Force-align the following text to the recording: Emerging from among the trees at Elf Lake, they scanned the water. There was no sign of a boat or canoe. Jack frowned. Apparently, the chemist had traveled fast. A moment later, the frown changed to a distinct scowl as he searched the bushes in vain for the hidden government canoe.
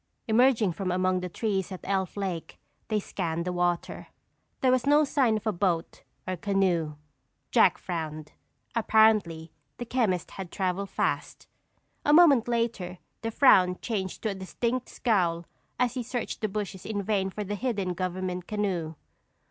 Emerging 0.27 0.71
from 0.71 0.91
among 0.91 1.19
the 1.19 1.29
trees 1.29 1.71
at 1.71 1.79
Elf 1.83 2.17
Lake, 2.17 2.59
they 2.87 2.99
scanned 2.99 3.45
the 3.45 3.53
water. 3.53 4.07
There 4.61 4.71
was 4.71 4.87
no 4.87 5.03
sign 5.03 5.37
of 5.37 5.45
a 5.45 5.51
boat 5.51 6.01
or 6.27 6.37
canoe. 6.37 6.95
Jack 7.51 7.77
frowned. 7.77 8.31
Apparently, 8.75 9.51
the 9.77 9.85
chemist 9.85 10.31
had 10.31 10.51
traveled 10.51 10.89
fast. 10.89 11.45
A 12.03 12.13
moment 12.13 12.47
later, 12.47 12.97
the 13.21 13.29
frown 13.29 13.77
changed 13.79 14.23
to 14.23 14.29
a 14.29 14.33
distinct 14.33 14.89
scowl 14.89 15.45
as 15.77 15.93
he 15.93 16.01
searched 16.01 16.41
the 16.41 16.49
bushes 16.49 16.83
in 16.83 17.03
vain 17.03 17.29
for 17.29 17.43
the 17.43 17.53
hidden 17.53 17.93
government 17.93 18.47
canoe. 18.47 18.95